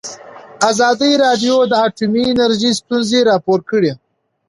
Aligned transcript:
ازادي 0.71 1.11
راډیو 1.23 1.55
د 1.71 1.73
اټومي 1.87 2.23
انرژي 2.31 2.71
ستونزې 2.79 3.19
راپور 3.29 3.59
کړي. 3.69 3.91